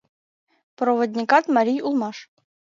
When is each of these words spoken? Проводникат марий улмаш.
Проводникат 0.77 1.45
марий 1.55 1.83
улмаш. 1.87 2.17